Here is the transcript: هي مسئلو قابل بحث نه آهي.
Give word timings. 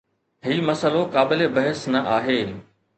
هي 0.43 0.55
مسئلو 0.61 1.03
قابل 1.05 1.49
بحث 1.55 1.89
نه 1.89 1.99
آهي. 2.17 2.53